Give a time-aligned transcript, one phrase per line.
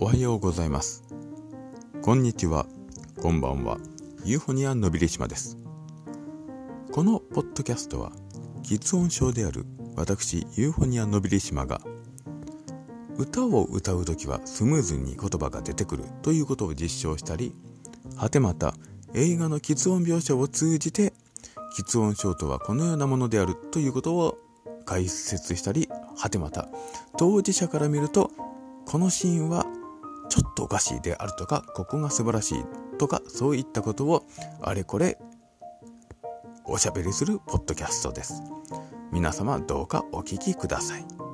[0.00, 1.02] おはようございます。
[2.02, 2.66] こんにちは。
[3.20, 3.78] こんばんは。
[4.24, 5.58] ユーフォニアのびりしまです。
[6.92, 8.12] このポッドキャストは、
[8.62, 9.66] 喫音症である
[9.96, 11.80] 私、ユーフォニアのびりしまが、
[13.16, 17.52] 歌を歌うときはスムーズに言葉が出てくるということを実証したり、
[18.14, 18.74] はてまた
[19.14, 21.12] 映画の喫音描写を通じて、
[21.76, 24.38] 喫音症とはこのようなものであるということを
[24.84, 26.68] 解説したり、はてまた
[27.16, 28.30] 当事者から見ると、
[28.86, 29.66] このシーンは
[30.28, 32.64] ちょっとおかしいであるとか、ここが素晴らしい
[32.98, 34.24] とか、そういったことを
[34.60, 35.18] あれこれ
[36.64, 38.42] おしゃべりするポッドキャストです。
[39.10, 41.27] 皆様どうかお聞きください。